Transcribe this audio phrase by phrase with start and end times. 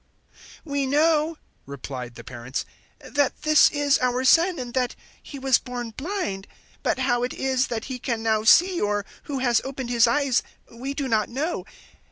[0.31, 0.37] 009:020
[0.71, 2.65] "We know," replied the parents,
[3.07, 7.35] "that this is our son and that he was born blind; 009:021 but how it
[7.35, 10.41] is that he can now see or who has opened his eyes
[10.71, 11.65] we do not know.